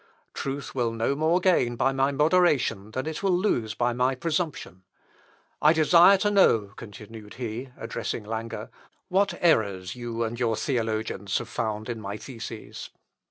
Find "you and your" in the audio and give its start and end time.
9.95-10.55